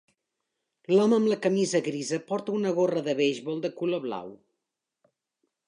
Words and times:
L'home 0.93 1.17
amb 1.19 1.29
la 1.33 1.37
camisa 1.43 1.81
grisa 1.89 2.19
porta 2.31 2.55
un 2.61 2.65
gorra 2.79 3.05
de 3.09 3.15
beisbol 3.21 3.63
de 3.67 3.73
color 3.83 4.05
blau. 4.07 4.33